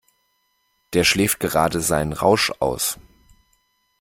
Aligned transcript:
Der 0.93 1.03
schläft 1.03 1.39
gerade 1.39 1.79
seinen 1.79 2.13
Rausch 2.13 2.51
aus. 2.57 2.97